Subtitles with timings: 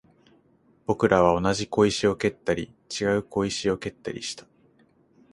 [0.87, 4.47] 僕らは同じ小石を蹴ったり、違う小石を蹴ったりした